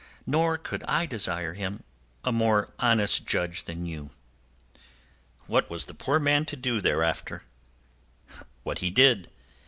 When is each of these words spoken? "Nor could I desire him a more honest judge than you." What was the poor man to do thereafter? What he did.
"Nor 0.25 0.57
could 0.57 0.81
I 0.85 1.05
desire 1.05 1.53
him 1.53 1.83
a 2.25 2.31
more 2.31 2.73
honest 2.79 3.27
judge 3.27 3.65
than 3.65 3.85
you." 3.85 4.09
What 5.45 5.69
was 5.69 5.85
the 5.85 5.93
poor 5.93 6.19
man 6.19 6.43
to 6.47 6.55
do 6.55 6.81
thereafter? 6.81 7.43
What 8.63 8.79
he 8.79 8.89
did. 8.89 9.29